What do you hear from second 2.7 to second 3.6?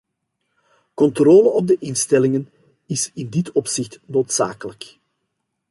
is in dit